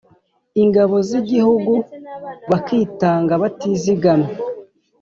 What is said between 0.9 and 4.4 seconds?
z'igihugu bakitanga batizigamye